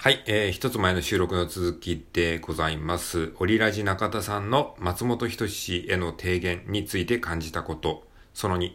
[0.00, 3.32] はい、えー、一つ前の収録の続きでございます。
[3.40, 8.70] オリラジ中田さんの松本人志への提言について感じたこと、その2。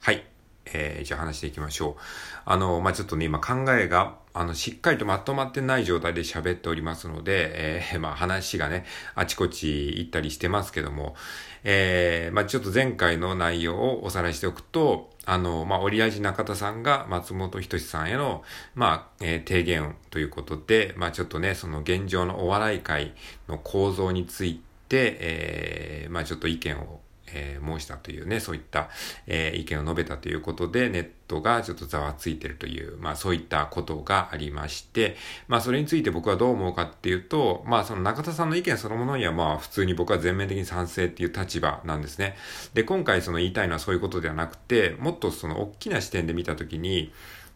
[0.00, 0.24] はい。
[0.66, 2.02] えー、じゃあ話していきましょう。
[2.46, 8.84] あの、まあ、ちょっとね、今考えが、あの、しっかりとまとまってない状態で喋っておりますので、えー、まあ、話がね、
[9.14, 11.14] あちこち行ったりしてますけども、
[11.62, 18.42] えー、まあ、ちょっと前回の内容をおさらいしておくと、あの、まあ、オリラジ中田さんが松本人志さんへの、
[18.74, 23.14] まあ、えー、提言ということで、まあ、ちょっとね、その現状のお笑い界
[23.48, 27.00] の構造について、えー、まあ、ちょっと意見を
[27.34, 28.88] えー、申したというね、そういった、
[29.26, 35.16] えー、意見を述べたということで、ネットがちょっとざわついてるという、まあそういったことがありまして、
[35.48, 42.36] まあそれについて僕はどう思うかっていうと、まあその中田さんの意見そのものにはまあ普通に僕は全面的に賛成っていう立場なんですね。
[42.74, 47.12] で、今回その言いたいのはそういうことではなくて、もっとその大きな視点で見たときに、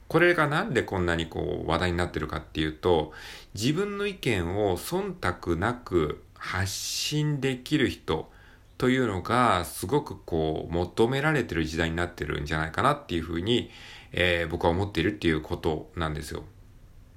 [0.08, 3.12] これがなんでこんなにこう話題になってるかっていうと、
[3.54, 8.30] 自分の意見を忖度なく発信できる人、
[8.78, 13.70] というのがすごくこう求められてる時代になってるんじゃないかなっていうふうに、
[14.12, 16.44] えー、僕は思っているっていうことなんですよ。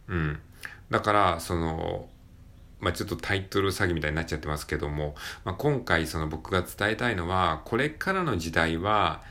[0.08, 0.40] うん。
[0.90, 2.10] だからその
[2.82, 5.14] まあ、ちょっとタイトル詐欺みたいになっちゃってますけども、
[5.46, 9.22] まあ、今回その僕が伝えたいのはこれからの時代は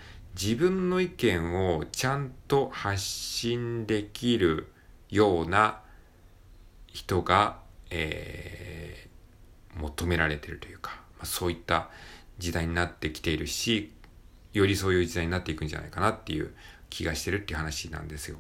[0.41, 4.73] 自分の意見をちゃんと発信できる
[5.11, 5.81] ような
[6.87, 7.59] 人が、
[7.91, 11.91] えー、求められてるというか、まあ、そういった
[12.41, 13.93] 時代になってきているし、
[14.53, 16.53] よりそういう時代になっていくんじゃないかなっていう
[16.89, 18.39] 気がしてるっていう話なんですよ。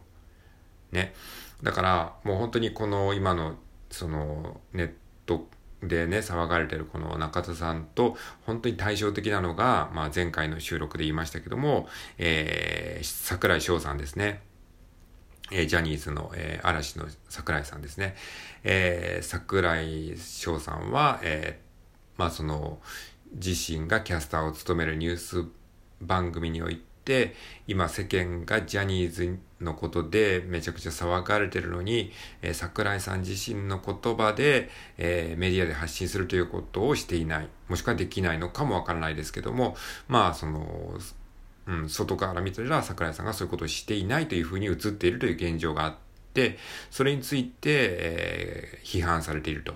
[0.90, 1.14] ね。
[1.62, 3.56] だからもう本当にこの今の
[3.90, 4.92] そのネッ
[5.26, 5.48] ト
[5.82, 14.42] でね、騒がれてるこの中田さんと本当に対照的なのが、まあ前回の収録で言いましたけども、えー、桜井翔さんですね。
[15.52, 18.14] えー、ジャニーズの、えー、嵐の桜井さんですね。
[18.62, 22.80] えー、桜井翔さんは、えー、まあその、
[23.33, 25.45] 自身がキャスターを務めるニュース
[26.01, 27.35] 番組において、
[27.67, 37.48] 今世間がジャニーズのことでめちゃくちゃ騒がれてるのに、えー、桜井さん自身の言葉で、えー、メディアで発信するということをしていない。
[37.69, 39.77] もしくはできないのかもわからないですけども、
[40.08, 40.98] まあ、その、
[41.67, 45.95] うん、外から見たら桜井さんがそういうことをしていないというふうに映っているという現状があっ
[46.35, 46.58] て、
[46.90, 49.74] それについて、えー、批判されていると。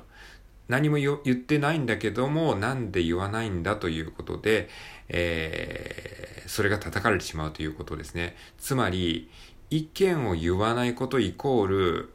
[0.68, 4.68] 何も言ってないんだけども、なんで言わないんだということで、
[5.08, 8.36] えー、それが叩かれてしまうということですね。
[8.58, 9.30] つまり、
[9.70, 12.12] 意見を言わないことイコール、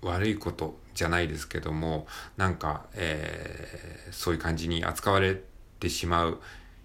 [0.00, 2.06] 悪いことじゃないですけども、
[2.36, 5.42] なんか、えー、そういう感じに扱われ
[5.80, 6.40] てしまう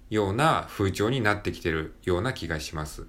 [0.10, 3.06] ような風潮になってきてるような気がします。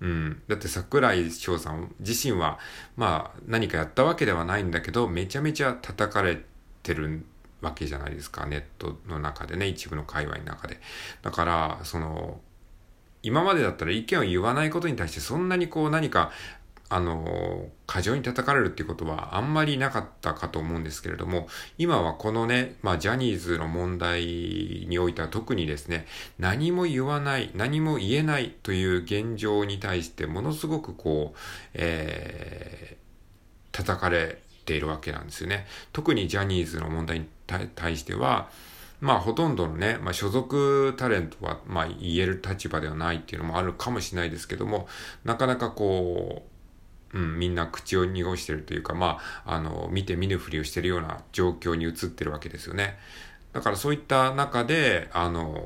[0.00, 0.42] うん。
[0.48, 2.58] だって桜井翔さん自身は、
[2.96, 6.42] まあ何かやったわけではないんだけど、めちゃめちゃ叩かれ
[6.82, 7.24] てる
[7.60, 8.46] わけじゃないですか。
[8.46, 10.80] ネットの中でね、一部の界隈の中で。
[11.22, 12.40] だから、その、
[13.22, 16.30] 今までだったら意見を言わないことに対してそんなにこう何か
[16.90, 26.06] あの、過剰に叩かれるっていうことはあんまりなかったかと思うんですけれども、今はこのね、まあジャニーズの問題においては特にですね、
[26.38, 31.38] 何も言わない、何も言えないという現状に対してものすごくこう、
[31.74, 35.66] えー、叩かれているわけなんですよね。
[35.92, 37.26] 特にジャニーズの問題に
[37.74, 38.48] 対しては、
[39.00, 44.88] まあほとんどのね、まあ所属タレントはまあ言える立場ではないっていうのもあるかもしれないですけども、
[45.24, 46.57] なかなかこう、
[47.14, 52.98] うん、みんな口を濁してるというか、まあ、あの、見て見ぬふりをしてるような状況に移ってるわけですよね。
[53.52, 55.62] だからそういった中で、あの、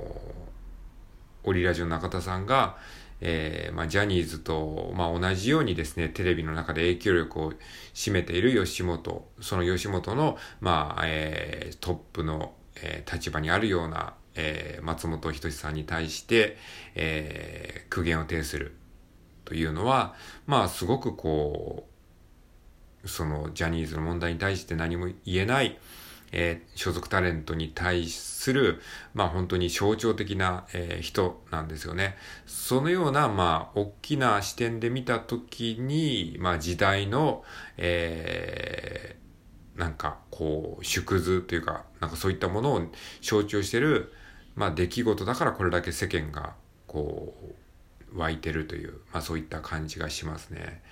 [1.44, 2.76] オリラジオ中田さんが、
[3.20, 7.52] えー、まあ、ジャニーズと、まあ、同じようにですね、テレビの中で影響力を
[7.94, 16.56] 占めている吉本、その吉本の、まあ、えー、トップの、えー、立場にあるような、え、松本人志さんに対して、
[16.94, 18.74] え、苦言を呈する。
[19.52, 20.14] というのは、
[20.46, 21.86] まあすごくこ
[23.04, 25.78] う、そのジャニーズの問題に対して何も言えない、
[26.32, 28.80] えー、所属タレントに対する、
[29.12, 32.16] まあ本当に象徴的な、えー、人なんですよね。
[32.46, 37.44] そのような、まあ、大きな視点で見たときに、まあ時代の、
[37.76, 42.80] えー、なんかこう、縮図というか、なんかそういったものを
[43.20, 44.14] 象徴してる、
[44.54, 46.54] まあ出来事だからこれだけ世間が、
[46.86, 47.61] こう、
[48.14, 50.82] 湧いてるという、まあそういった感じがしますね。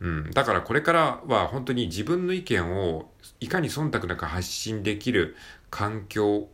[0.00, 0.30] うん。
[0.30, 3.10] だからこれからは本当に自分の意見を
[3.40, 5.36] いかに忖度なく発信できる
[5.70, 6.48] 環境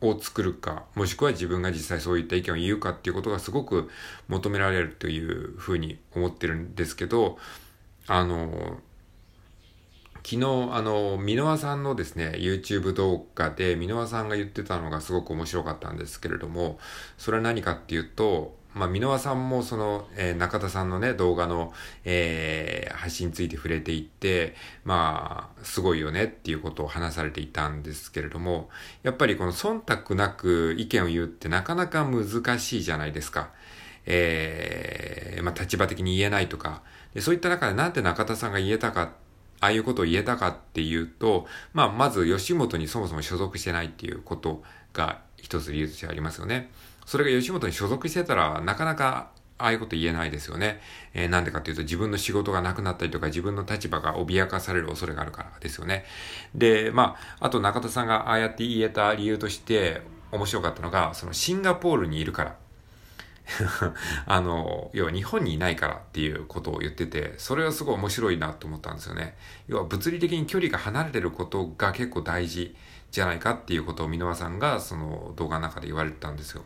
[0.00, 3.88] を作るか、もしくは自分が実際そういった意見を言うかっていうことがすごく
[4.28, 7.38] 求められるというふうに思ってるんですけど、
[8.06, 8.78] あの、
[10.28, 16.80] 昨日、あの、箕輪さんのですね、YouTube 動画で、箕輪さんが言ってたのがすごく面白かったんですけれども、
[17.16, 21.72] それは何かっていうと、まあ、箕輪さんもその、えー、中田さんのね、動画の、
[22.04, 28.68] えー、発信について触れていって、まあ、すごいよねっていうことを話されていたんですけれども、
[29.02, 33.50] やっぱりこの忖度なく意見を言うってなかなか難しいじゃないですか。
[34.04, 36.82] えー、まあ、立場的に言えないとか、
[37.14, 39.14] でそういった中でなんで中田さんが言えたか
[39.60, 44.62] ああいうことを言えたかっていうと、まあ、まず吉本にそもそも所属してないっていうこと
[44.92, 46.70] が一つ理由としてありますよね。
[47.06, 50.80] それが吉本に所属してたら、なかなかああいうこと言えないですよね。
[51.14, 56.04] えー、なんでかっていうと自分の仕事がなくなったりとか自分の立場が脅かされる恐れがあるからですよね。
[56.52, 60.02] で、まあ、あと中田さんがああやって言えた理由として
[60.32, 62.56] 面白かったのが、そのシンガポールにいるから。
[64.26, 69.36] あの、要は日本にいないからっていうことを言ってて、それはすごい面白いなと思ったんですよね。
[69.68, 72.76] 要は物理的に距離が離れてることが結構大事
[73.10, 76.64] じゃないかっていうことを箕輪さんがその動画の中で言われてたんですよ。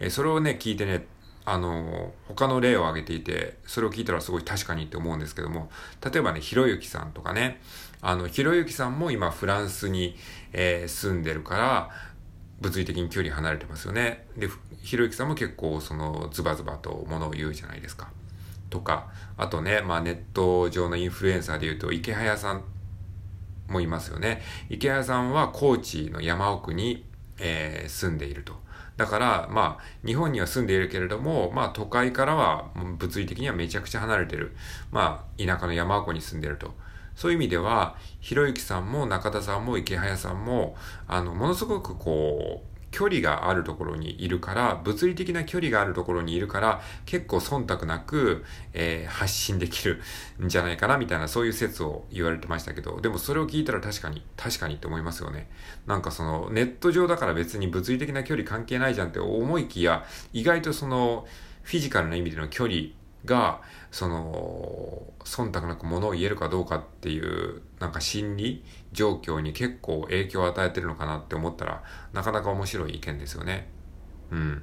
[0.00, 1.06] えそれをね、聞いてね、
[1.46, 5.70] あの、他の例を挙げていて、それを聞いたらすごい確かにって思うんですけども、
[6.02, 7.60] 例えばね、ひろゆきさんとかね、
[8.00, 10.16] あの、ひろゆきさんも今フランスに、
[10.52, 11.90] えー、住んでるから、
[12.64, 14.26] 物理的に距離離れてますよね。
[14.38, 14.48] で、
[14.82, 18.08] ひろゆきさんも結構そのズバズバとものを言うじゃないですか。
[18.70, 22.64] とか、あとね、まあネット上のインフルエンサーで言うと池早さん
[23.68, 24.40] もいますよね。
[24.70, 27.04] 池早さんは高知の山奥に、
[27.38, 28.54] えー、住んでいると。
[28.96, 34.54] だから、まあ、日本には住んでいるけれども、まあ、都会からは物理的にはめちゃくちゃ離れてる。
[34.90, 36.72] まあ、田舎の山奥に住んでると。
[37.14, 40.76] そういう意味では、ひろゆきさんも中田さんも池早さんも、
[41.06, 50.00] あの、ものすごくこう、距離があるところにいるから、物理的な距離があるところにいるから、結構忖度なく、えー、発信できる
[50.40, 55.50] んじゃないかな、みたいな、そういう説を言われてましたけど、でもそれを聞いたら確かに、確かにって思いますよね。
[55.88, 61.26] なんかその、ネット上だから別に物理的な距離関係ないじゃんって思いきや、意外とその、
[61.64, 62.90] フィジカルな意味での距離
[63.24, 71.82] が、その、忖度なく物を言えるかどうかっていう、なんか心理状況に結構影響を与えてるのかなって思ったら、
[72.12, 73.68] なかなか面白い意見ですよね。
[74.30, 74.62] うん。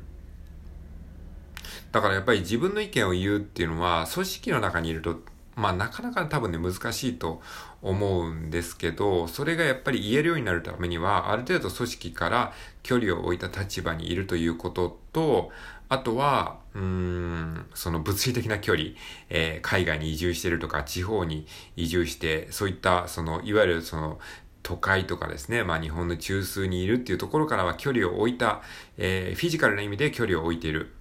[1.91, 5.19] だからやっぱり自分の意見を言うっていうのは、組織の中にいると、
[5.55, 7.41] まあなかなか多分ね難しいと
[7.81, 12.53] 思うんですけど、それがやっぱり言えるようになるためには、ある程度組織から
[12.83, 15.51] 距離を置いた立場にいるということと、
[15.91, 18.91] あとは、うん、その物理的な距離、
[19.29, 21.45] えー、海外に移住してるとか、地方に
[21.75, 24.17] 移住して、そういった、その、いわゆるその、
[24.63, 28.61] 都会とかですね、まあ日本の中枢にいるっていうところからは距離を置いた、
[28.97, 30.93] えー、フィジカルな意味で距離を置いている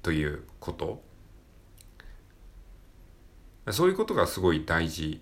[0.00, 1.02] ということ。
[3.68, 5.20] そういうことがすごい大事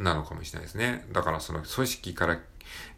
[0.00, 1.06] なのかもしれないですね。
[1.12, 2.40] だからその組織から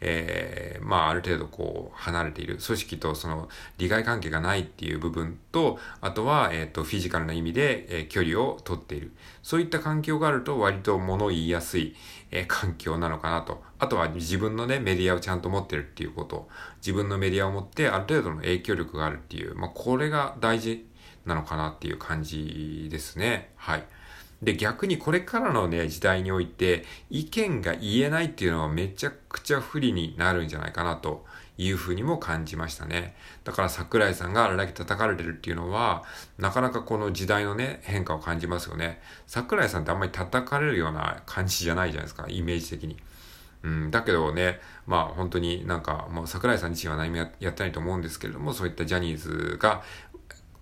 [0.01, 2.59] えー、まあ、ある程度こう、離れている。
[2.59, 9.13] 組織とその、利害関係がないっていう部分と、あとは、えっ、ー、と、フィジカルな意味で、えー、距離を取っている。
[9.43, 11.95] そういった環境があると、割と物言いやすい、
[12.31, 13.63] え、環境なのかなと。
[13.79, 16.49] あとは自分のね、メディアをちゃんと持ってるっていうこと。
[16.79, 20.87] 自分のメディアを持って、ある程度の影響力があるっていう、まあ、これが大事
[21.25, 23.53] なのかなっていう感じですね。
[23.57, 23.85] はい。
[24.43, 31.25] で、逆にこれからのね、時代において、意見が言えないっていうのはめちゃくちゃ不利になるんじゃないかなと
[31.59, 33.15] いうふうにも感じましたね。
[33.45, 36.03] だから桜井さんがあれだけ叩かれてるっていうのは、
[36.39, 39.01] なかなかこの時代のね、変化を感じますよね。
[39.29, 42.97] 桜井さんってあんまり叩かれるような感じじゃないじゃないですか、イメージ的に。
[43.63, 49.83] うん、だけどね、まあ本当になんかもう桜井さん自身は何もやってないと思うんですけれども、そういったジャニーズが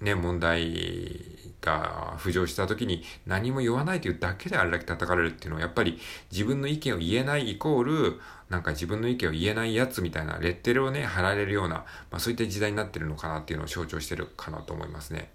[0.00, 5.98] ね、問題が浮上した時に何も言わないというだけであれだけ叩かれるっていうのはやっぱり
[6.32, 11.76] 自分の意見を言えないイコールなんか自分の意見を言えないやつみたいなレッテルをね貼られるような、
[12.10, 15.30] まあ、そういった時代になってるのかなっていうのを象徴してるかなと思いますね。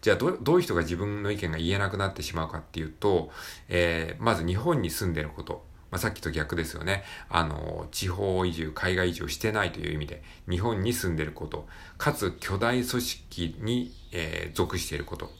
[0.00, 3.30] じゃあどういう人が自分の意見が言えなくなってしまうかっていうと、
[3.68, 5.64] えー、まず日本に住んでること。
[5.90, 7.04] まあ、さっきと逆ですよね。
[7.28, 15.30] あの、地方移住、海外移住してないという意味で、日本に住んでること、かつ巨大組織に、えー、属していること。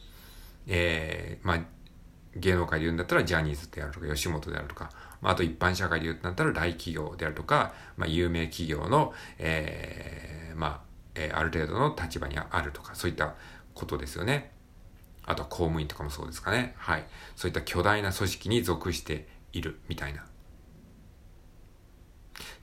[0.66, 1.61] えー、まあ、
[2.35, 10.80] 芸能界で言うんだったらジャニーズであるとか、吉本であるとか、まあ、あと一般社会で言うんだったら大企業であるとか、まあ、有名企業の、えー、まあ、
[11.14, 13.35] えー、ある程度の立場にあるとか、そういった
[13.75, 14.52] ことですよね。
[15.25, 16.75] あとは公務員とかもそうですかね。
[16.78, 17.04] はい。
[17.35, 20.25] そういった巨大な組織に属しているみたいな。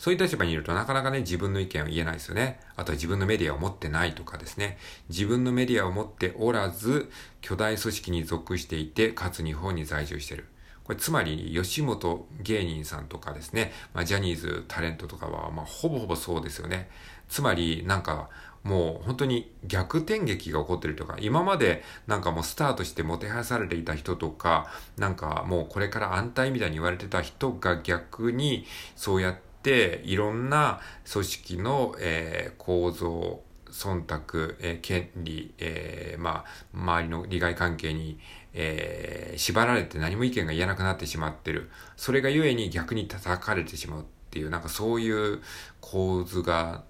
[0.04, 2.60] そういう立場にいるとなかなかね、自分の意見を言えないですよね。
[2.76, 4.78] あとは自分のメディアを持ってないとかですね。
[5.08, 10.44] 自分のメディアを持っておらず、巨大組織に属していて、かつ日本に在住してる。
[10.84, 16.90] これつまり吉本芸人さんとかですね、まあ、ジャニーズタレントとかは、まあ、ほぼほぼそうですよね。
[17.30, 18.30] つまりなんか
[18.64, 24.68] もう本当に逆転劇が起こってるとか、今までなんかもうスターとしてもてはやされていた人とか、
[24.98, 28.66] なんかもうこれから安泰みたいに言われてた人が逆に
[28.98, 38.20] そうやっていろんな組織の、えー、構造、忖度、えー、権利、えー、まあ、周りの利害関係に、
[38.54, 41.72] えー、縛られて何も意見が言えなくなってしまってる。
[41.98, 45.42] それがゆえに逆に叩かれてしまうっていう、なんかそういう
[45.82, 46.84] 構図が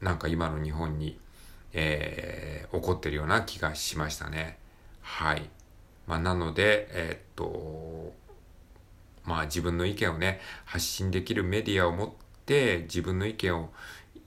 [0.00, 1.18] なんか今の日本に、
[1.72, 4.58] えー、起こってるような気がしましたね。
[5.00, 5.50] はい。
[6.06, 8.12] まあ、なので、えー、っと、
[9.30, 12.10] まあ自分の意見をね、発信できるメディアを持っ
[12.46, 13.70] て自分の意見を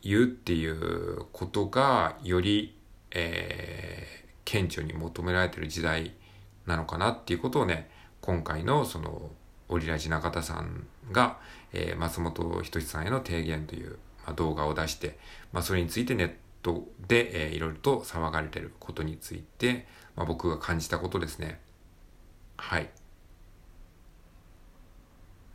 [0.02, 2.76] 言うっていうことがより、
[3.12, 6.14] えー、顕著に求められてる時代
[6.66, 7.90] なのかなっていうことをね、
[8.22, 9.32] 今回のその、
[9.70, 11.38] オリラジ中田さんが、
[11.72, 15.18] えー、松本人志さんへの提言というまあ、動画を出して、
[15.52, 16.32] まあ、それについてネッ
[16.62, 21.60] トで、えー、いろいろと騒がれてることについて、まあ、僕が感じたことですね。
[22.58, 22.90] はい。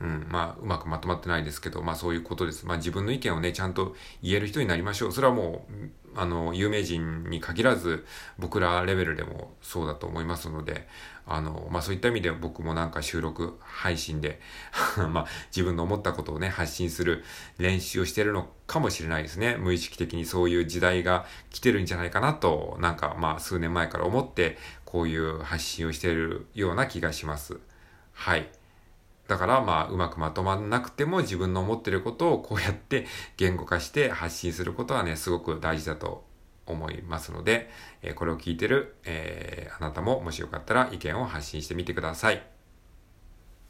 [0.09, 2.67] うん、まあ、うまくまとまってないですけど、まあそういうことです。
[2.67, 5.13] まあ自分の意見をね、ちゃんと言える人になりましょう。
[5.13, 8.07] それはもう、あの、有名人に限らず、
[8.39, 10.89] 僕らレベルでもそうだと思いますので、
[11.27, 14.41] あの、まあそういった意味で僕もなんか収録配信で
[15.13, 17.25] まあ自分の思ったことをね、発信する
[17.59, 19.57] 練習をしてるのかもしれないですね。
[19.59, 27.59] 無意識的にそういう時代が来てるんじゃないかなと、なんかまあ数年前から思って、こういう発信をしているような気がします。
[28.15, 28.49] はい。
[29.29, 33.07] だからまあうまくまとまんなくても自分の思ってることをこうやって
[33.37, 36.25] 言語化して発信することはね、すごく大事だと
[36.67, 37.71] 思いますので、
[38.03, 42.58] えこれを聞いてる、えー、あなたももしよかったら意見を発信してみてください。